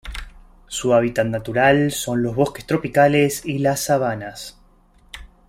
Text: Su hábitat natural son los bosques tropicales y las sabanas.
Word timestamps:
Su 0.65 0.95
hábitat 0.95 1.27
natural 1.27 1.91
son 1.91 2.23
los 2.23 2.35
bosques 2.35 2.65
tropicales 2.65 3.45
y 3.45 3.59
las 3.59 3.81
sabanas. 3.81 4.59